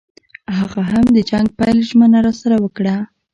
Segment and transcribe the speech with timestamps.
[0.57, 2.95] هغه هم د جنګ پیل ژمنه راسره وکړه.